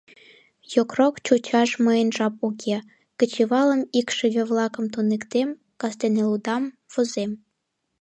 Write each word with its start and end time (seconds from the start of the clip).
Йокрок 0.73 1.15
чучаш 1.25 1.69
мыйын 1.85 2.09
жап 2.17 2.35
уке: 2.47 2.77
кечывалым 3.17 3.81
икшыве-влакым 3.99 4.85
туныктем, 4.93 5.49
кастене 5.81 6.23
лудам, 6.29 6.63
возем... 6.91 7.31